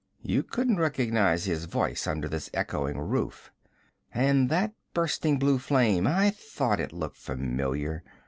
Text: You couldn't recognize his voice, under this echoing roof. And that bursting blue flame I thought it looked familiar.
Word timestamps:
You 0.23 0.41
couldn't 0.41 0.77
recognize 0.79 1.45
his 1.45 1.65
voice, 1.65 2.07
under 2.07 2.27
this 2.27 2.49
echoing 2.55 2.97
roof. 2.97 3.51
And 4.11 4.49
that 4.49 4.73
bursting 4.95 5.37
blue 5.37 5.59
flame 5.59 6.07
I 6.07 6.31
thought 6.31 6.79
it 6.79 6.91
looked 6.91 7.17
familiar. 7.17 8.01